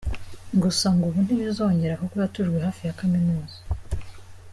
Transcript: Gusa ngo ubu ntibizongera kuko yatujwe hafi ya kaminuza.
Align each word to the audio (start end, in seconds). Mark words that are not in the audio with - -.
Gusa 0.63 0.85
ngo 0.93 1.03
ubu 1.09 1.19
ntibizongera 1.25 1.99
kuko 2.01 2.13
yatujwe 2.21 2.57
hafi 2.65 2.81
ya 2.87 2.97
kaminuza. 2.99 3.57